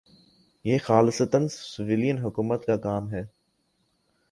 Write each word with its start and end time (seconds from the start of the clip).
یہ 0.65 0.77
خالصتا 0.77 1.47
سویلین 1.47 2.17
حکومت 2.17 2.65
کا 2.65 2.77
کام 2.77 3.11
ہے۔ 3.11 3.23